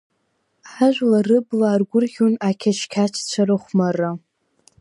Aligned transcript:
Ажәлар 0.85 1.25
рыбла 1.29 1.67
аргәырӷьон 1.71 2.33
ақьачақьцәа 2.49 3.41
рыхәмарра. 3.47 4.11